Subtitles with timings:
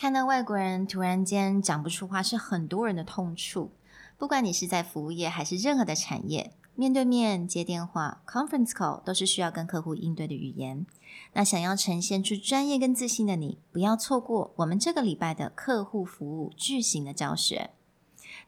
[0.00, 3.72] 看到外国人突然间讲不出话，是很多人的痛处。
[4.16, 10.86] 不管你是在服务业还是任何的产业，面对面接电话 （conference call） 都是需要跟客户应对的语言。
[11.34, 17.68] 那想要呈现出专业跟自信的你，不要错过我们这个礼拜的客户服务句型的教学。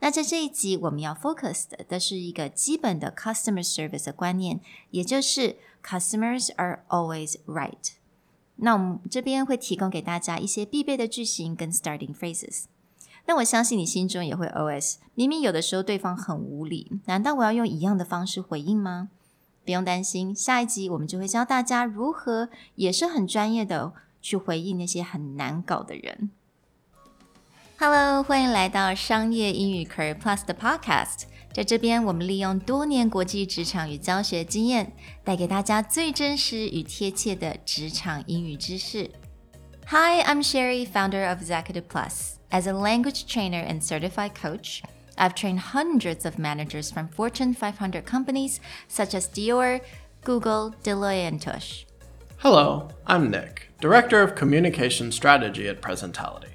[0.01, 4.59] 那在这一集，我们要 focus 的，的是一个基本的 customer service 的观念，
[4.89, 7.91] 也就是 customers are always right。
[8.57, 12.65] 那我们这边会提供给大家一些必备的句型跟 starting phrases。
[13.27, 19.11] 那我相信你心中也会 OS：明明有的时候对方很无理，难道我要用一样的方式回应吗？
[19.65, 26.31] 不用担心，下一集我们就会教大家如何也是很专业的去回应那些很难搞的人。
[27.82, 31.24] Hello，欢迎来到商业英语 Career Plus 的 Podcast。
[31.54, 39.10] 在这边，我们利用多年国际职场与教学经验，带给大家最真实与贴切的职场英语知识。
[39.88, 42.36] Hi, I'm Sherry, founder of Executive Plus.
[42.52, 44.82] As a language trainer and certified coach,
[45.16, 49.82] I've trained hundreds of managers from Fortune 500 companies such as Dior,
[50.24, 51.86] Google, Deloitte, and Tush.
[52.40, 56.51] Hello, I'm Nick, Director of Communication Strategy at Presentality.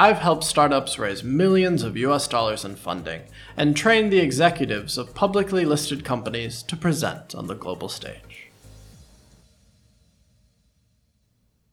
[0.00, 3.22] I've helped startups raise millions of US dollars in funding
[3.56, 8.46] and trained the executives of publicly listed companies to present on the global stage.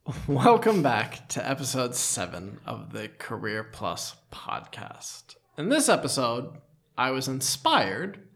[0.28, 5.36] Welcome back to episode 7 of the Career Plus podcast.
[5.56, 6.50] In this episode,
[6.98, 8.28] I was inspired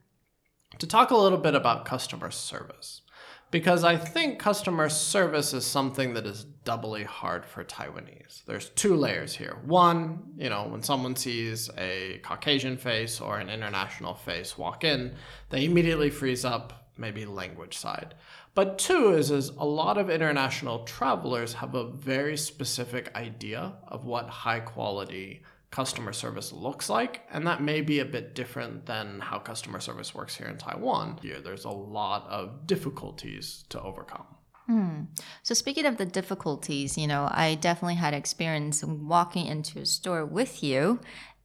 [0.77, 3.01] to talk a little bit about customer service
[3.51, 8.43] because I think customer service is something that is doubly hard for Taiwanese.
[8.45, 9.57] There's two layers here.
[9.65, 15.15] One, you know, when someone sees a Caucasian face or an international face walk in,
[15.49, 18.13] they immediately freeze up, maybe language side.
[18.53, 24.05] But two is, is a lot of international travelers have a very specific idea of
[24.05, 27.22] what high quality customer service looks like.
[27.32, 31.18] And that may be a bit different than how customer service works here in Taiwan.
[31.20, 34.26] Here, there's a lot of difficulties to overcome.
[34.66, 35.00] Hmm.
[35.42, 40.24] So speaking of the difficulties, you know, I definitely had experience walking into a store
[40.24, 41.00] with you,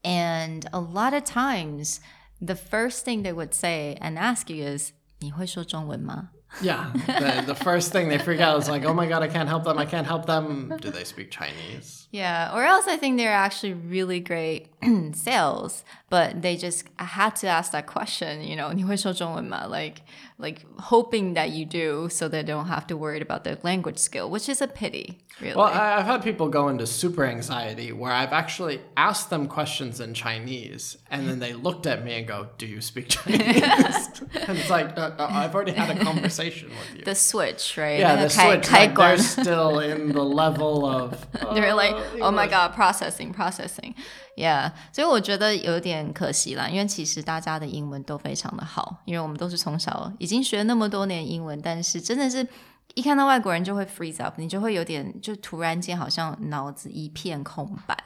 [0.06, 2.00] and a lot of times
[2.40, 6.29] the first thing they would say and ask you is, 你会说中文吗?
[6.62, 6.91] Yeah.
[7.06, 9.66] The, the, first thing they freak out is like, oh my God, I can't help
[9.66, 9.78] them.
[9.78, 10.73] I can't help them.
[10.81, 12.03] Do they speak Chinese?
[12.13, 12.51] Yeah.
[12.53, 14.67] Or else I think they're actually really great
[15.13, 19.66] sales, but they just had to ask that question, you know, 你会说中文吗?
[19.67, 20.01] Like,
[20.38, 24.29] like hoping that you do so they don't have to worry about their language skill,
[24.29, 25.56] which is a pity, really.
[25.56, 30.13] Well, I've had people go into super anxiety where I've actually asked them questions in
[30.13, 33.62] Chinese and then they looked at me and go, Do you speak Chinese?
[34.47, 37.03] and it's like, no, no, I've already had a conversation with you.
[37.03, 38.00] The switch, right?
[38.00, 38.72] Yeah, the switch.
[38.72, 41.28] Like they're still in the level of.
[41.53, 43.94] they're like, oh my god, processing, processing.
[44.37, 52.47] Yeah，所以我觉得有点可惜啦，因为其实大家的英文都非常的好，因为我们都是从小已经学那么多年英文，但是真的是
[52.94, 57.97] 一看到外国人就会 freeze up，你就会有点就突然间好像脑子一片空白。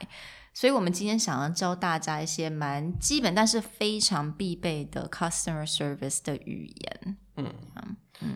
[0.53, 7.17] 所以我们今天想要教大家一些蛮基本但是非常必备的 customer service 的语言。
[7.37, 7.53] 嗯。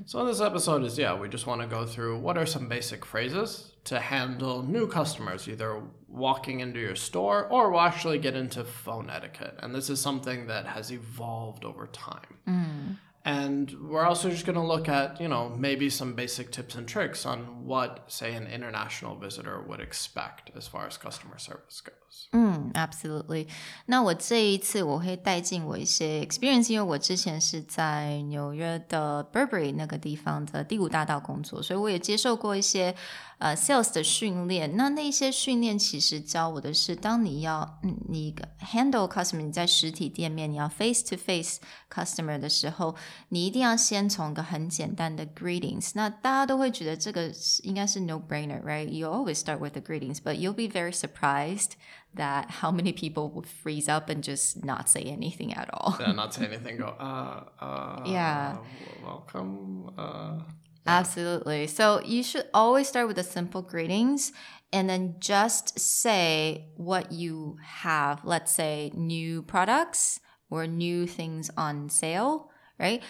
[0.06, 3.06] So this episode is yeah, we just want to go through what are some basic
[3.06, 8.64] phrases to handle new customers, either walking into your store or we'll actually get into
[8.64, 9.56] phone etiquette.
[9.60, 12.38] And this is something that has evolved over time.
[12.48, 12.98] Mm.
[13.25, 16.87] And we're also just going to look at, you know, maybe some basic tips and
[16.89, 22.29] tricks on what, say, an international visitor would expect as far as customer service goes.
[22.33, 23.49] Mm, absolutely.
[23.85, 32.95] 那我这一次我会带进我一些 experience，因为我之前是在纽约的 Burberry 那个地方的第五大道工作，所以我也接受过一些
[33.43, 34.77] 呃 sales 的训练。
[34.77, 41.59] 那那些训练其实教我的是，当你要嗯你 handle customer，你在实体店面你要 face to face
[41.91, 42.95] customer 的时候。
[43.31, 47.31] 你一定要先从一个很简单的 greetings，那大家都会觉得这个
[47.63, 51.73] 应该是 no brainer，right？You always start with the greetings，but you'll be very surprised
[52.17, 56.01] that how many people would freeze up and just not say anything at all.
[56.01, 56.79] yeah, not say anything.
[56.79, 58.57] Go, uh, uh, yeah,
[59.05, 59.91] welcome.
[59.99, 60.41] Uh,
[60.86, 61.68] Absolutely.
[61.68, 64.32] So you should always start with the simple greetings
[64.72, 68.26] and then just say what you have.
[68.26, 70.20] Let's say new products
[70.50, 72.50] or new things on sale
[72.80, 73.04] right?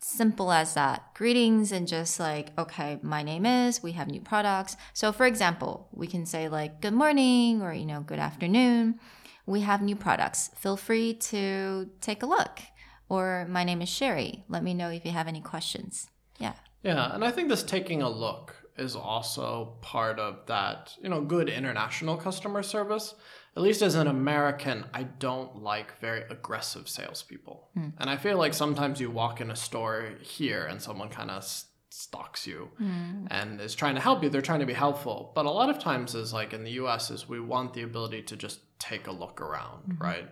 [0.00, 1.14] Simple as that.
[1.14, 4.76] Greetings and just like, okay, my name is, we have new products.
[4.92, 9.00] So for example, we can say like, good morning or, you know, good afternoon.
[9.46, 10.50] We have new products.
[10.56, 12.60] Feel free to take a look.
[13.08, 14.44] Or my name is Sherry.
[14.48, 16.08] Let me know if you have any questions.
[16.38, 16.54] Yeah.
[16.82, 17.14] Yeah.
[17.14, 21.48] And I think this taking a look is also part of that, you know, good
[21.48, 23.14] international customer service.
[23.56, 27.68] At least as an American, I don't like very aggressive salespeople.
[27.74, 27.88] Hmm.
[27.98, 31.44] And I feel like sometimes you walk in a store here and someone kind of
[31.90, 33.26] stalks you hmm.
[33.30, 34.28] and is trying to help you.
[34.28, 35.32] They're trying to be helpful.
[35.34, 38.22] But a lot of times is like in the US is we want the ability
[38.22, 40.04] to just take a look around, mm-hmm.
[40.04, 40.28] right?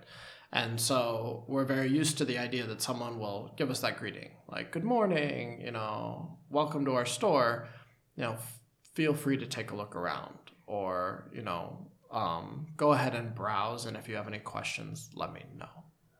[0.56, 4.30] And so we're very used to the idea that someone will give us that greeting,
[4.48, 7.68] like "Good morning," you know, "Welcome to our store."
[8.16, 8.58] You know, f-
[8.94, 13.84] feel free to take a look around, or you know, um, go ahead and browse.
[13.84, 15.75] And if you have any questions, let me know.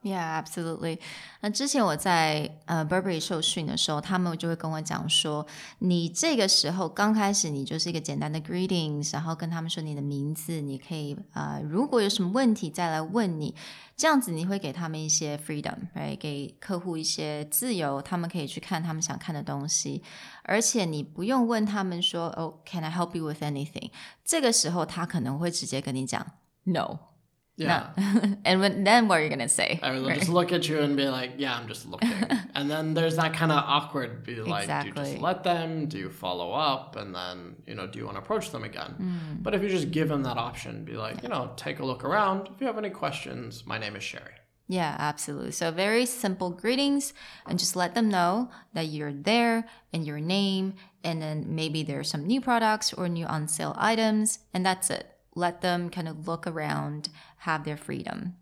[0.07, 1.01] Yeah, absolutely.
[1.41, 5.45] 那之前我在呃 Burberry 受训的时候，他们就会跟我讲说，
[5.81, 13.53] 你这个时候刚开始，你就是一个简单的 greetings，然后跟他们说你的名字，你可以呃，如果有什么问题再来问你，
[13.97, 16.17] 这样子你会给他们一些 freedom，right？
[16.17, 20.05] 给客户一些自由，他们可以去看他们想看的东西，
[20.45, 23.91] 而且你不用问他们说，哦，Can I help you with anything？
[24.25, 26.25] 这个时候他可能会直接跟你讲
[26.63, 27.16] no。
[27.57, 27.89] Yeah.
[28.45, 29.81] and when, then what are you gonna say?
[29.83, 30.19] Or they'll right?
[30.19, 32.11] just look at you and be like, "Yeah, I'm just looking,"
[32.55, 34.25] and then there's that kind of awkward.
[34.25, 35.87] Be like, do you just let them?
[35.87, 36.97] Do you follow up?
[36.97, 38.91] And then you know, do you want to approach them again?
[38.91, 39.43] Hmm.
[39.43, 42.05] But if you just give them that option, be like, you know, take a look
[42.05, 42.49] around.
[42.55, 44.35] If you have any questions, my name is Sherry.
[44.69, 45.53] Yeah, absolutely.
[45.53, 47.15] So very simple greetings
[47.47, 50.75] and just let them know that you're there and your name
[51.05, 55.07] and then maybe there's some new products or new on sale items and that's it.
[55.37, 58.37] Let them kind of look around, have their freedom.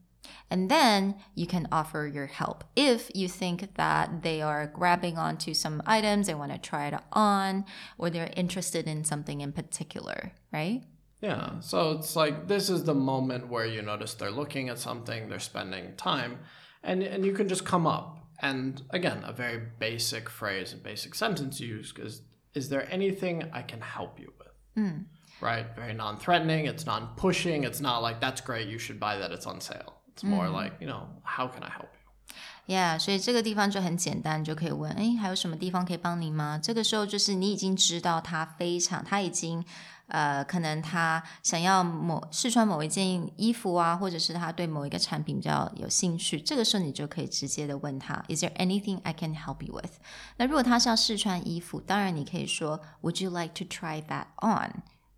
[0.50, 5.55] And then you can offer your help if you think that they are grabbing onto
[5.55, 7.64] some items, they want to try it on,
[7.99, 10.82] or they're interested in something in particular, right?
[11.20, 11.61] Yeah.
[11.61, 15.38] So it's like this is the moment where you notice they're looking at something, they're
[15.38, 16.40] spending time,
[16.82, 21.14] and and you can just come up and again a very basic phrase, a basic
[21.14, 24.85] sentence you use is is there anything I can help you with?
[24.85, 25.06] Mm.
[25.41, 25.68] Right.
[25.75, 26.65] Very non-threatening.
[26.65, 27.63] It's non-pushing.
[27.63, 28.68] It's not like that's great.
[28.68, 29.31] You should buy that.
[29.31, 29.94] It's on sale.
[30.13, 32.75] It's more like you know how can I help you?
[32.75, 36.59] Yeah，所以这个地方就很简单，你就可以问，哎，还有什么地方可以帮您吗？
[36.62, 39.65] 这个时候就是你已经知道他非常，他已经
[40.07, 49.94] 呃，可能他想要某试穿某一件衣服啊，或者是他对某一个产品比较有兴趣，这个时候你就可以直接的问他，Is there anything I can help you with？
[50.38, 54.25] 那如果他是要试穿衣服，当然你可以说，Would you like to try that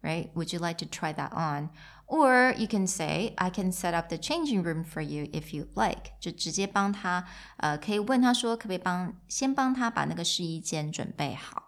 [0.05, 0.31] on？Right?
[0.35, 1.69] Would you like to try that on?
[2.07, 5.67] Or you can say, I can set up the changing room for you if you
[5.75, 6.13] like.
[6.19, 7.23] 就直接帮他，
[7.57, 11.67] 呃，可以问他说，可不可以帮先帮他把那个试衣间准备好。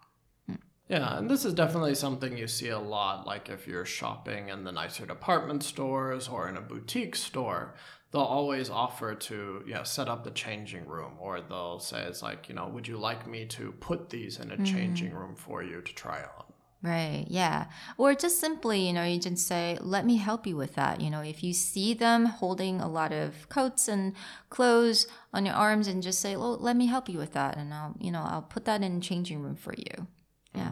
[0.86, 3.24] Yeah, and this is definitely something you see a lot.
[3.24, 7.74] Like if you're shopping in the nicer department stores or in a boutique store,
[8.10, 12.50] they'll always offer to yeah set up the changing room, or they'll say it's like
[12.50, 15.80] you know, would you like me to put these in a changing room for you
[15.80, 16.47] to try on?
[16.81, 17.65] Right, yeah.
[17.97, 21.01] Or just simply, you know, you just say, let me help you with that.
[21.01, 24.13] You know, if you see them holding a lot of coats and
[24.49, 27.57] clothes on your arms and just say, well, let me help you with that.
[27.57, 30.07] And I'll, you know, I'll put that in changing room for you.
[30.55, 30.71] Yeah.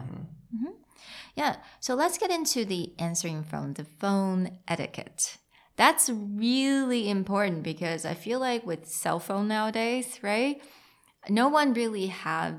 [0.54, 0.72] Mhm.
[1.36, 1.56] Yeah.
[1.80, 5.36] So let's get into the answering phone, the phone etiquette.
[5.76, 10.60] That's really important because I feel like with cell phone nowadays, right?
[11.28, 12.54] No one really have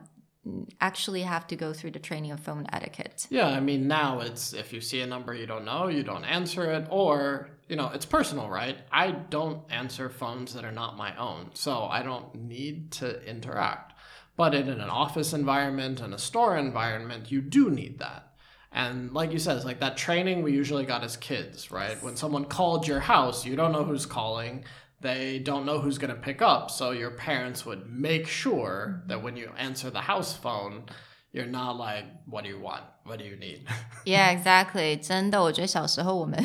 [0.81, 3.27] actually have to go through the training of phone etiquette.
[3.29, 6.25] Yeah, I mean now it's if you see a number you don't know, you don't
[6.25, 8.77] answer it, or you know it's personal, right?
[8.91, 13.93] I don't answer phones that are not my own, so I don't need to interact.
[14.35, 18.29] But in an office environment and a store environment, you do need that.
[18.71, 22.01] And like you said, it's like that training we usually got as kids, right?
[22.03, 24.63] When someone called your house, you don't know who's calling
[25.00, 26.70] They don't know who's going to pick up.
[26.70, 30.84] So your parents would make sure that when you answer the house phone,
[31.30, 32.84] you're not like, what do you want?
[33.04, 33.66] What do you need?
[34.06, 34.96] Yeah, exactly.
[34.96, 36.42] 真的，我觉得小时候我们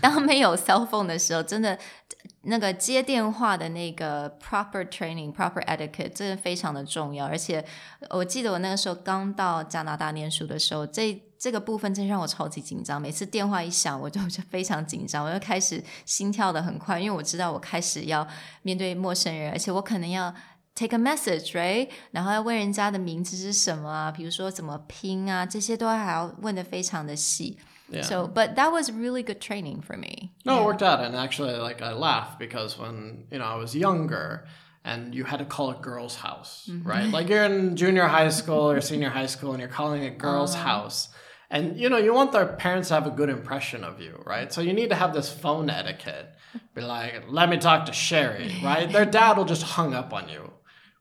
[0.00, 1.76] 当没有 cell phone 的时候，真的
[2.43, 7.25] 那个接电话的那个 proper training、proper etiquette 真的非常的重要。
[7.25, 7.63] 而且
[8.09, 13.01] 我记得我那个时候刚到加拿大念书的时候，这这个部分真让我超级紧张。
[13.01, 18.27] 每次电话一响，我就就非常紧张，我就开始心跳的很快，因为我知道我开始要
[18.61, 20.33] 面对陌生人，而且我可能要。
[20.75, 21.87] take a message, right？
[22.09, 27.59] 然后要问人家的名字是什么啊，比如说怎么拼啊，这些都还要问的非常的细。
[27.89, 28.01] Yeah.
[28.01, 30.33] So, but that was really good training for me.
[30.45, 31.01] No, it worked out.
[31.01, 34.45] And actually, like, I laugh because when, you know, I was younger
[34.83, 36.87] and you had to call a girl's house, mm-hmm.
[36.87, 37.05] right?
[37.09, 40.55] Like, you're in junior high school or senior high school and you're calling a girl's
[40.55, 40.63] uh-huh.
[40.63, 41.09] house.
[41.49, 44.51] And, you know, you want their parents to have a good impression of you, right?
[44.51, 46.33] So you need to have this phone etiquette.
[46.73, 48.91] Be like, let me talk to Sherry, right?
[48.91, 50.51] Their dad will just hung up on you.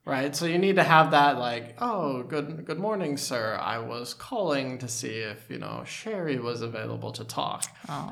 [0.05, 0.35] Right?
[0.35, 3.59] So you need to have that like, oh, good good morning, sir.
[3.61, 7.65] I was calling to see if, you know, Sherry was available to talk.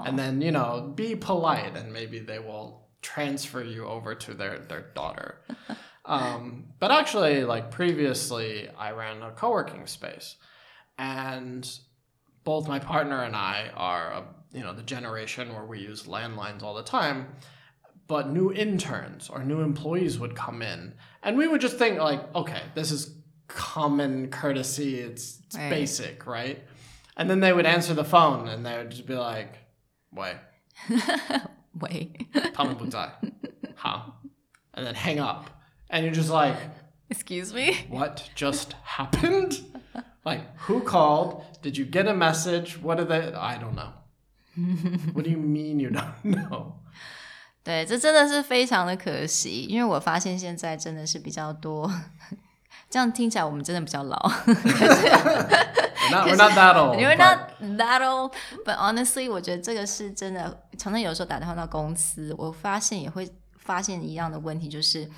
[0.07, 4.59] And then, you know, be polite and maybe they will transfer you over to their
[4.59, 5.41] their daughter.
[6.05, 10.37] um, but actually like previously I ran a co-working space
[10.99, 11.69] and
[12.45, 16.75] both my partner and I are, you know, the generation where we use landlines all
[16.75, 17.29] the time
[18.11, 20.93] but new interns or new employees would come in.
[21.23, 23.15] And we would just think like okay this is
[23.47, 24.99] common courtesy.
[24.99, 25.71] It's, it's right.
[25.71, 26.61] basic right?
[27.17, 29.59] And then they would answer the phone and they would just be like
[30.13, 30.37] wait.
[31.81, 32.27] Wait.
[33.77, 34.03] Huh?
[34.75, 35.49] And then hang up.
[35.89, 36.57] And you're just like
[37.11, 37.87] excuse me?
[37.89, 39.61] What just happened?
[40.25, 41.45] Like who called?
[41.63, 42.77] Did you get a message?
[42.83, 43.93] What are they i don't know.
[45.13, 46.81] What do you mean you don't know?
[47.71, 51.89] 对，这真的是非常的可惜，因为我发现现在真的是比较多，
[52.91, 54.17] 这样听起来我们真的比较老。
[54.45, 56.99] We're not, we're not that old.
[56.99, 58.33] But- not that old,
[58.67, 60.65] but honestly，我觉得这个是真的。
[60.77, 65.09] 常常有时候打电话到公司，我发现也会发现一样的问题，就是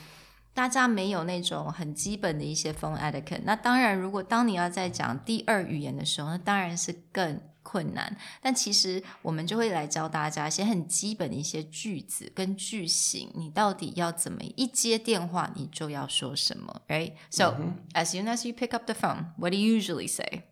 [0.52, 3.40] 大家没有那种很基本的一些 phone etiquette。
[3.44, 8.15] 那当然，如果当你要在讲第二语言的时候，那当然是更困难。
[8.41, 17.13] 但其实我们就会来教大家一些很基本的一些句子跟句型，你到底要怎么一接电话你就要说什么，right?
[17.29, 20.44] So、as soon as you pick up the phone, what do you usually say?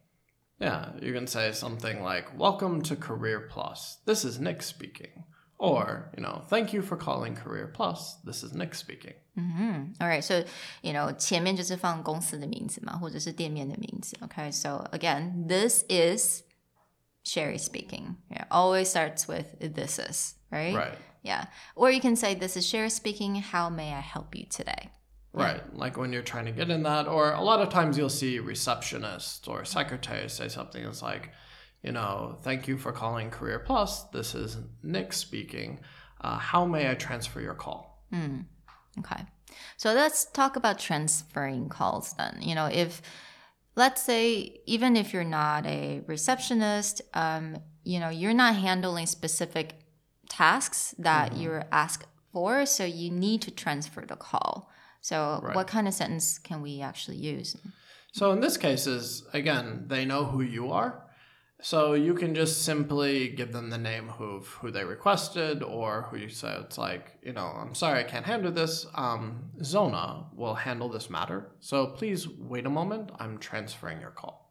[0.57, 3.97] Yeah, you can say something like, Welcome to Career Plus.
[4.05, 5.23] This is Nick speaking.
[5.57, 8.17] Or, you know, thank you for calling Career Plus.
[8.25, 9.15] This is Nick speaking.
[9.99, 10.43] All right, so
[10.81, 14.17] you know 前面就是放公司的名字嘛，或者是店面的名字。
[14.21, 16.41] Okay, so again, this is
[17.24, 18.16] Sherry speaking.
[18.30, 20.74] Yeah, always starts with this is right.
[20.74, 20.98] Right.
[21.22, 21.46] Yeah,
[21.76, 23.34] or you can say this is Sherry speaking.
[23.36, 24.90] How may I help you today?
[25.32, 25.62] Right.
[25.76, 28.40] Like when you're trying to get in that, or a lot of times you'll see
[28.40, 31.30] receptionists or secretaries say something that's like,
[31.82, 34.02] you know, thank you for calling Career Plus.
[34.04, 35.80] This is Nick speaking.
[36.20, 38.04] Uh, how may I transfer your call?
[38.98, 39.24] Okay.
[39.76, 42.38] So let's talk about transferring calls then.
[42.40, 43.00] You know, if
[43.76, 49.74] let's say even if you're not a receptionist, um, you know, you're not handling specific
[50.28, 54.70] tasks that you're asked for, so you need to transfer the call.
[55.00, 55.56] So Right.
[55.56, 57.56] what kind of sentence can we actually use?
[58.12, 61.06] So in this case is again, they know who you are.
[61.62, 66.16] So you can just simply give them the name who who they requested or who
[66.16, 68.86] you say it's like, you know, I'm sorry I can't handle this.
[68.94, 71.50] Um, Zona will handle this matter.
[71.60, 73.10] So please wait a moment.
[73.18, 74.50] I'm transferring your call.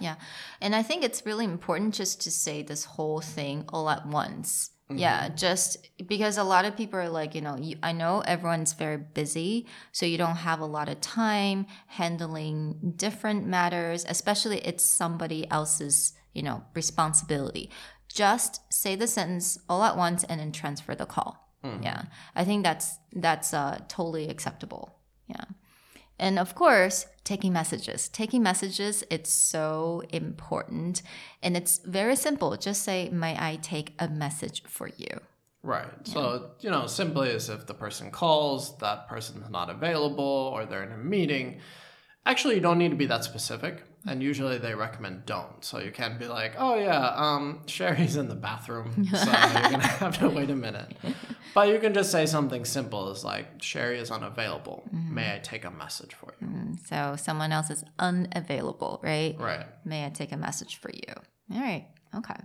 [0.00, 0.16] Yeah.
[0.60, 4.70] And I think it's really important just to say this whole thing all at once.
[4.92, 8.72] Yeah, just because a lot of people are like, you know, you, I know everyone's
[8.72, 14.84] very busy, so you don't have a lot of time handling different matters, especially it's
[14.84, 17.70] somebody else's, you know, responsibility.
[18.08, 21.50] Just say the sentence all at once and then transfer the call.
[21.82, 22.02] Yeah.
[22.34, 24.96] I think that's that's uh, totally acceptable.
[25.26, 25.44] Yeah.
[26.18, 28.08] And of course, taking messages.
[28.08, 31.02] Taking messages, it's so important.
[31.42, 32.56] And it's very simple.
[32.56, 35.20] Just say, May I take a message for you?
[35.62, 35.90] Right.
[36.04, 40.84] So, you know, simply as if the person calls, that person's not available or they're
[40.84, 41.60] in a meeting.
[42.24, 43.82] Actually, you don't need to be that specific.
[44.06, 45.62] And usually they recommend don't.
[45.62, 49.06] So you can't be like, oh, yeah, um, Sherry's in the bathroom.
[49.06, 50.96] So you're to have to wait a minute.
[51.54, 54.88] But you can just say something simple as like, Sherry is unavailable.
[54.90, 56.76] May I take a message for you?
[56.86, 59.36] So someone else is unavailable, right?
[59.38, 59.66] Right.
[59.84, 61.14] May I take a message for you?
[61.52, 61.86] All right.
[62.14, 62.40] Okay.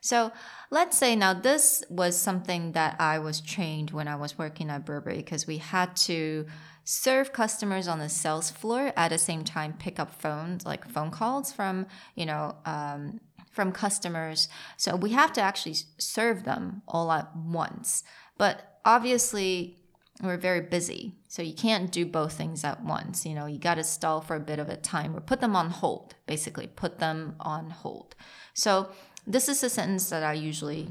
[0.00, 0.32] So
[0.70, 4.84] let's say now this was something that I was trained when I was working at
[4.84, 6.46] Burberry because we had to
[6.84, 11.10] serve customers on the sales floor at the same time pick up phones like phone
[11.10, 13.20] calls from you know um,
[13.54, 14.48] from customers.
[14.76, 18.02] So we have to actually serve them all at once.
[18.36, 19.78] But obviously
[20.22, 21.14] we're very busy.
[21.28, 23.24] So you can't do both things at once.
[23.24, 25.56] You know, you got to stall for a bit of a time or put them
[25.56, 28.14] on hold, basically, put them on hold.
[28.52, 28.90] So
[29.26, 30.88] this is a sentence that I usually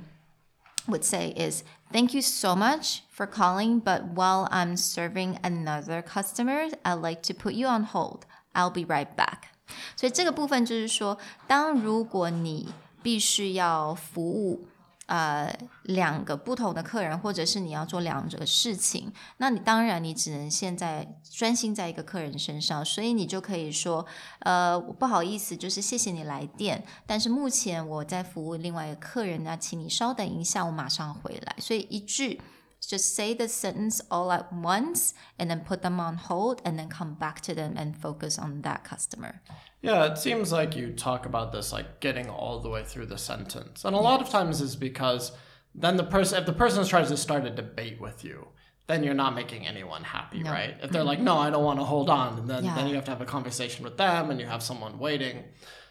[0.87, 6.69] would say is thank you so much for calling, but while I'm serving another customer,
[6.85, 8.25] I'd like to put you on hold.
[8.55, 9.51] I'll be right back.
[9.97, 14.67] 所以这个部分就是说，当如果你必须要服务
[15.08, 24.06] 呃两个不同的客人，或者是你要做两个事情，那你当然你只能现在专心在一个客人身上，所以你就可以说，
[24.40, 31.56] 呃，不好意思，就是谢谢你来电，但是目前我在服务另外一个客人，那请你稍等一下，我马上回来。
[31.60, 32.42] 所以一句
[32.82, 36.90] just say the sentence all at once and then put them on hold and then
[36.90, 39.36] come back to them and focus on that customer.
[39.84, 43.18] Yeah, it seems like you talk about this like getting all the way through the
[43.18, 43.84] sentence.
[43.84, 45.34] And a lot of times is because
[45.76, 48.48] then the person if the person tries to start a debate with you,
[48.88, 50.52] then you're not making anyone happy, No.
[50.52, 50.76] right?
[50.82, 51.08] If they're mm-hmm.
[51.08, 52.76] like, no, I don't want to hold on, and then, Yeah.
[52.76, 55.44] then you have to have a conversation with them and you have someone waiting.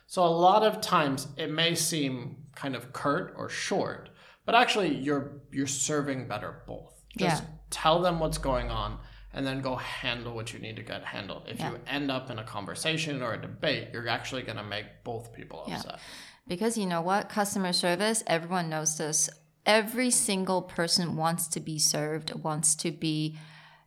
[0.06, 4.08] So a lot of times it may seem kind of curt or short,
[4.46, 6.94] but actually you're you're serving better both.
[7.18, 7.48] Just Yeah.
[7.68, 9.00] tell them what's going on
[9.34, 11.44] and then go handle what you need to get handled.
[11.48, 11.70] If Yeah.
[11.70, 15.64] you end up in a conversation or a debate, you're actually gonna make both people
[15.66, 15.76] Yeah.
[15.76, 15.98] upset.
[16.46, 17.28] Because you know what?
[17.28, 19.30] Customer service, everyone knows this.
[19.64, 23.38] Every single person wants to be served, wants to be,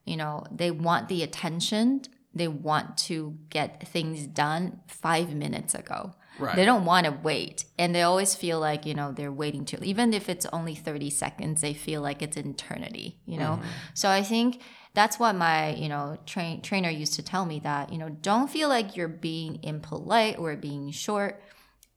[0.05, 2.01] you know, they want the attention.
[2.33, 6.15] They want to get things done five minutes ago.
[6.37, 6.55] Right.
[6.55, 7.65] They don't want to wait.
[7.77, 11.09] And they always feel like, you know, they're waiting to, even if it's only 30
[11.09, 13.59] seconds, they feel like it's an eternity, you know?
[13.61, 13.69] Mm-hmm.
[13.93, 14.61] So I think
[14.95, 18.49] that's what my, you know, train, trainer used to tell me that, you know, don't
[18.49, 21.41] feel like you're being impolite or being short.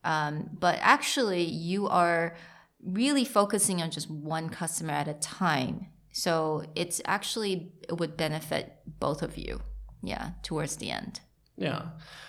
[0.05, 2.37] Um, but actually, you are
[2.85, 5.87] really focusing on just one customer at a time.
[6.13, 9.61] So it's actually, it would benefit both of you.
[10.03, 11.21] Yeah, towards the end.
[11.59, 11.87] Yeah.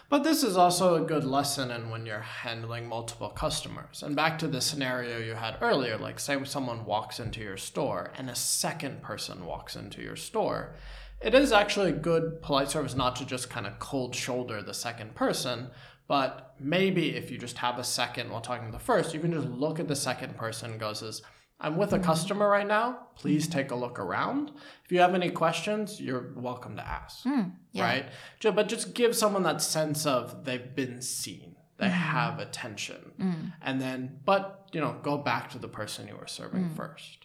[0.09, 4.01] But this is also a good lesson in when you're handling multiple customers.
[4.01, 8.11] And back to the scenario you had earlier, like say someone walks into your store
[8.17, 10.73] and a second person walks into your store.
[11.21, 14.73] It is actually a good polite service not to just kind of cold shoulder the
[14.73, 15.69] second person,
[16.07, 19.31] but maybe if you just have a second while talking to the first, you can
[19.31, 21.21] just look at the second person and goes as
[21.61, 23.07] I'm with a customer right now.
[23.15, 24.51] Please take a look around.
[24.85, 27.25] If you have any questions, you're welcome to ask
[27.73, 27.83] yeah.
[27.83, 28.05] right?
[28.41, 31.93] But just give someone that sense of they've been seen, they Mm-hmm.
[31.93, 33.53] have attention, Mm.
[33.61, 36.29] and then, but you know, go back to the person you were Mm.
[36.29, 37.17] serving first.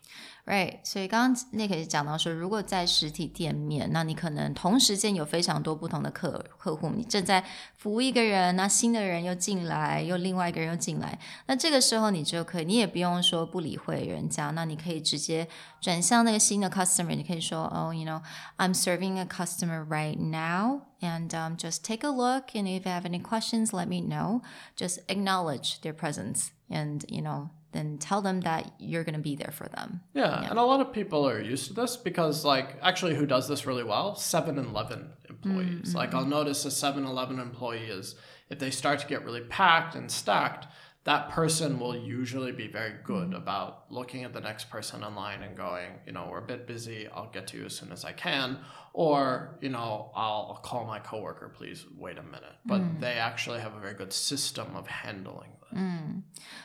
[0.47, 7.43] Right，所以刚刚那个也讲到说，如果在实体店面，那你可能同时间有非常多不同的客客户，你正在
[7.79, 15.49] 服务一个人，那新的人又进来，又另外一个人又进来，那这个时候你就可以，你也不用说不理会人家，那你可以直接
[15.81, 20.83] 转向那个新的 customer，你可以说，哦、y o u know，I'm serving a customer right now。
[21.03, 24.43] And um, just take a look, and if you have any questions, let me know.
[24.77, 29.51] Just acknowledge their presence, and you know, then tell them that you're gonna be there
[29.53, 30.01] for them.
[30.15, 33.49] Yeah, and a lot of people are used to this because, like, actually, who does
[33.49, 34.15] this really well?
[34.15, 35.91] 7 Eleven employees.
[35.93, 38.15] Mm, Like, I'll notice a 7 Eleven employee is,
[38.49, 40.69] if they start to get really packed and stacked,
[41.06, 43.38] that person will usually be very good Mm.
[43.38, 47.08] about looking at the next person online and going, you know, we're a bit busy.
[47.08, 48.58] I'll get to you as soon as I can.
[48.94, 52.58] Or, you know, I'll, I'll call my coworker, please wait a minute.
[52.66, 53.00] But Mm.
[53.00, 55.80] they actually have a very good system of handling this.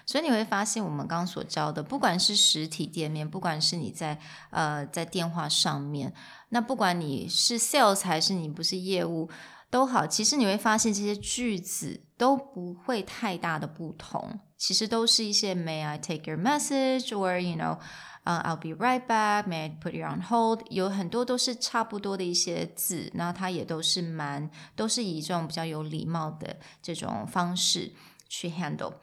[0.07, 4.19] 所以你会发现，我们刚刚所教的，不管是实体店面，不管是你在
[4.51, 6.13] 呃在电话上面，
[6.49, 9.31] 那不管你是 sales 还是你不是业务
[9.70, 17.78] 都好，其实你会发现这些句子都不会太大的不同，其实都是一些 May I take your message or you know。
[18.26, 19.48] 呃、i l l be right back.
[19.48, 20.62] May I put you on hold？
[20.70, 27.92] 有很多都是差不多的一些字，然后它也都是蛮，都是以这种比较有礼貌的这种方式
[28.28, 28.94] 去 handle。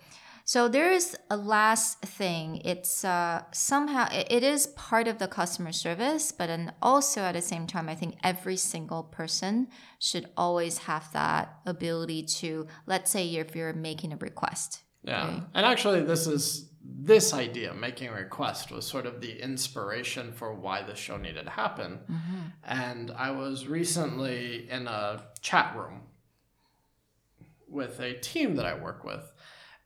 [0.48, 2.62] So there is a last thing.
[2.64, 7.42] It's uh, somehow it, is part of the customer service, but then also at the
[7.42, 9.66] same time, I think every single person
[9.98, 14.82] should always have that ability to, let's say, if you're making a request.
[15.02, 15.40] Yeah.
[15.52, 20.54] And actually, this is this idea, making a request, was sort of the inspiration for
[20.54, 21.98] why this show needed to happen.
[22.62, 26.02] And I was recently in a chat room
[27.68, 29.32] with a team that I work with.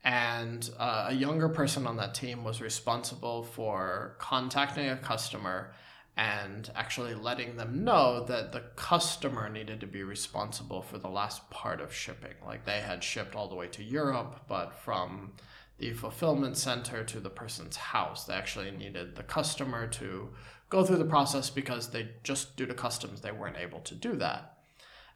[0.02, 5.72] And uh, a younger person on that team was responsible for contacting a customer
[6.16, 11.48] and actually letting them know that the customer needed to be responsible for the last
[11.50, 12.34] part of shipping.
[12.44, 15.32] Like they had shipped all the way to Europe, but from
[15.78, 20.28] the fulfillment center to the person's house, they actually needed the customer to
[20.68, 24.14] go through the process because they just due to customs they weren't able to do
[24.16, 24.58] that.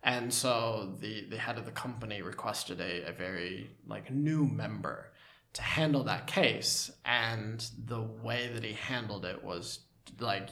[0.05, 5.11] And so the, the head of the company requested a, a very like new member
[5.55, 6.91] to handle that case.
[7.07, 9.81] And the way that he handled it was
[10.21, 10.51] like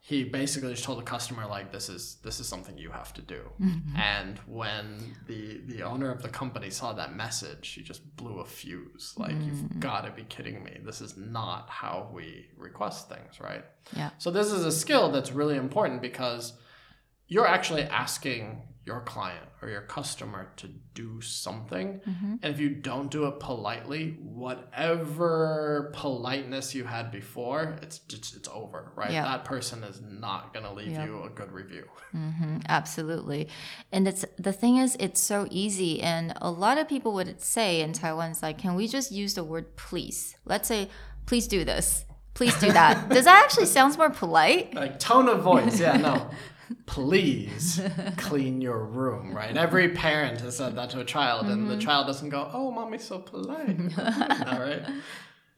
[0.00, 3.22] he basically just told the customer like this is this is something you have to
[3.22, 3.40] do.
[3.60, 3.96] Mm-hmm.
[3.96, 8.44] And when the the owner of the company saw that message, he just blew a
[8.44, 9.14] fuse.
[9.16, 9.80] Like you've mm.
[9.80, 10.78] got to be kidding me.
[10.84, 13.64] This is not how we request things, right?
[13.96, 14.10] Yeah.
[14.18, 16.52] So this is a skill that's really important because
[17.26, 22.00] you're actually asking your client or your customer to do something.
[22.06, 22.34] Mm-hmm.
[22.42, 28.48] And if you don't do it politely, whatever politeness you had before, it's just it's
[28.48, 29.10] over, right?
[29.10, 29.24] Yeah.
[29.24, 31.06] That person is not gonna leave Yeah.
[31.06, 31.88] you a good review.
[32.12, 33.48] hmm absolutely.
[33.90, 36.02] And it's the thing is, it's so easy.
[36.02, 39.34] And a lot of people would say in Taiwan, it's like, can we just use
[39.34, 40.36] the word please?
[40.44, 40.90] Let's say,
[41.26, 42.04] please do this.
[42.34, 43.08] Please do that.
[43.16, 44.74] Does that actually sounds more polite?
[44.74, 46.28] Like tone of voice, yeah, no.
[46.86, 47.80] Please
[48.16, 49.56] clean your room, right?
[49.56, 51.80] Every parent has said that to a child, and the mm-hmm.
[51.80, 54.82] child doesn't go, "Oh, mommy's so polite." All right.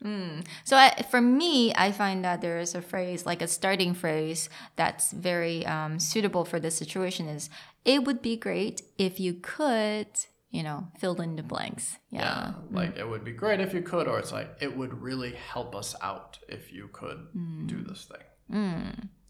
[0.04, 0.46] Mm.
[0.64, 4.48] So I, for me, I find that there is a phrase, like a starting phrase,
[4.76, 7.28] that's very um, suitable for this situation.
[7.28, 7.48] Is
[7.84, 10.08] it would be great if you could,
[10.50, 11.98] you know, fill in the blanks.
[12.10, 12.52] Yeah, Yeah.
[12.52, 12.74] Mm.
[12.74, 15.74] like it would be great if you could, or it's like it would really help
[15.74, 17.66] us out if you could mm.
[17.66, 18.26] do this thing.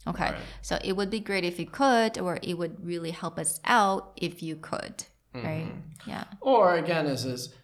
[0.08, 0.30] Okay.
[0.30, 0.36] Right.
[0.62, 4.12] So it would be great if you could, or it would really help us out
[4.16, 5.04] if you could.
[5.34, 5.66] Right?
[5.66, 6.10] Mm-hmm.
[6.10, 6.24] Yeah.
[6.40, 7.54] Or again, is is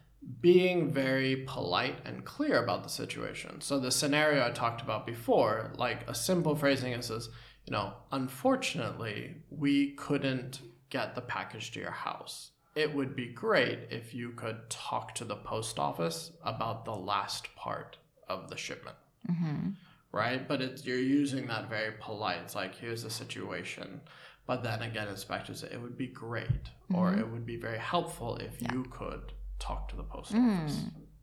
[0.40, 3.60] being very polite and clear about the situation.
[3.60, 7.28] So the scenario I talked about before, like a simple phrasing is, this,
[7.66, 12.50] you know, unfortunately, we couldn't get the package to your house.
[12.74, 17.54] It would be great if you could talk to the post office about the last
[17.56, 17.96] part
[18.28, 18.96] of the shipment.
[19.30, 19.70] Mm-hmm.
[20.12, 20.46] Right?
[20.46, 22.38] But it's you're using that very polite.
[22.44, 24.00] It's like here's the situation.
[24.46, 27.20] But then again, it's back to say it would be great or mm-hmm.
[27.20, 30.64] it would be very helpful if you could talk to the post mm.
[30.64, 30.80] office.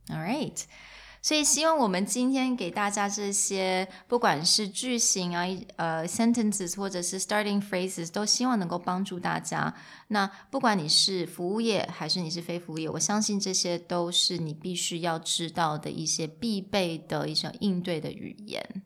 [0.10, 0.66] All right.
[1.23, 5.43] 所以希望我们今天给大家这些，不管是句型啊、
[5.77, 9.75] 呃 sentences 或者是 starting phrases，都希望能够帮助大家。
[10.09, 18.83] 那不管你是服务业还是你是非服务业，我相信这些都是你必须要知道的一些必备的一种应对的语言。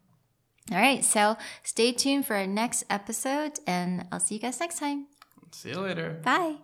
[0.70, 4.78] All right, so stay tuned for our next episode, and I'll see you guys next
[4.78, 5.06] time.
[5.50, 6.20] See you later.
[6.22, 6.58] Bye.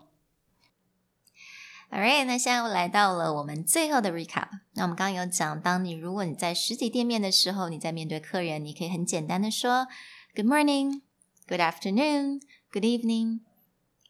[1.90, 4.48] Alright，那现在又来到了我们最后的 recap。
[4.72, 9.86] 那我们刚刚有讲，当你如果你在实体店面的时候，你在面对客人，你可以很简单的说
[10.34, 11.02] Good morning,
[11.46, 12.40] Good afternoon,
[12.72, 13.40] Good evening.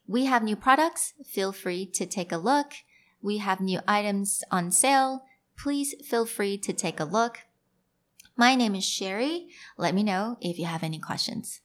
[0.06, 1.12] We have new products.
[1.24, 2.72] Feel free to take a look.
[3.20, 5.20] We have new items on sale.
[5.56, 7.38] Please feel free to take a look.
[8.36, 9.48] My name is Sherry.
[9.76, 11.58] Let me know if you have any questions.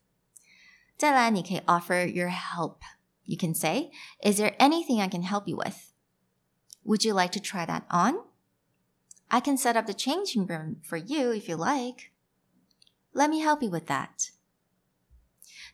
[0.97, 2.79] 再来，你可以 offer your help.
[3.23, 5.75] You can say, Is there anything I can help you with?
[6.83, 8.23] Would you like to try that on?
[9.29, 12.11] I can set up the changing room for you if you like.
[13.13, 14.31] Let me help you with that.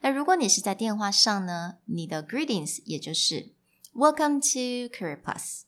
[0.01, 3.53] 那如果你是在电话上呢，你的 greetings 也就是
[3.93, 5.63] Welcome to Career Plus.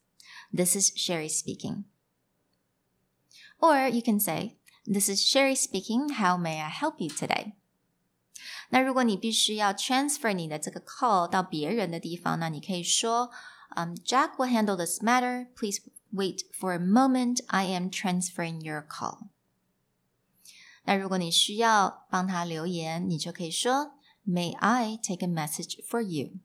[0.54, 1.86] This is Sherry speaking.
[3.60, 6.14] Or you can say, This is Sherry speaking.
[6.14, 7.54] How may I help you today?
[8.70, 13.32] 那如果你必须要 transfer 你的这个 call 到别人的地方，那你可以说，
[13.76, 15.48] 嗯、Jack will handle this matter.
[15.56, 17.42] Please wait for a moment.
[17.48, 19.28] I am transferring your call.
[20.84, 23.94] 那如果你需要帮他留言，你就可以说，
[24.26, 26.40] May I take a message for you？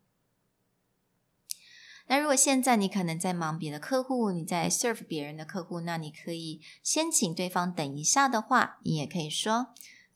[2.08, 9.68] 那如果现在你可能在忙别的客户，你在 serve 别人的客户，那你可以先请对方等一下的话，你也可以说，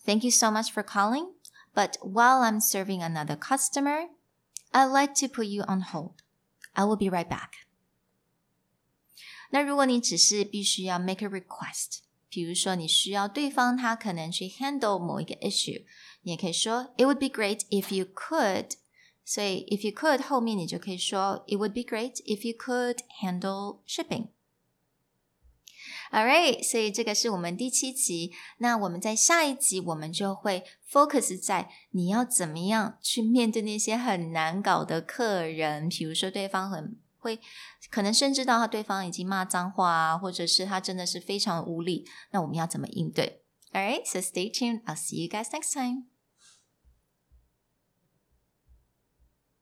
[0.04, 1.32] Thank you so much for calling.
[1.72, 4.08] But while I'm serving another customer,
[4.72, 6.16] I'd like to put you on hold.
[6.72, 7.50] I will be right back.
[9.50, 15.84] 那如果你只是必须要 make a request，比如说你需要对方他可能去 handle 某一个 issue，
[16.22, 18.72] 你也可以说 It would be great if you could。
[19.24, 24.28] 所以 if you could 后面你就可以说 It would be great if you could handle shipping。
[26.11, 28.31] Alright 所以这个是我们第七集。
[28.57, 37.39] 那我们在下一集，我们就会 focus 在你要怎么样去面对那些很难搞的客人，比如说对方很会，
[37.89, 44.83] 可能甚至到他对方已经骂脏话啊，或者是他真的是非常无理，那我们要怎么应对？All right, so stay tuned.
[44.83, 46.10] I'll see you guys next time.